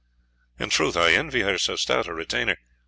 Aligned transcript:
"In 0.57 0.71
truth 0.71 0.97
I 0.97 1.11
envy 1.13 1.41
her 1.41 1.59
so 1.59 1.75
stout 1.75 2.07
a 2.07 2.13
retainer. 2.15 2.57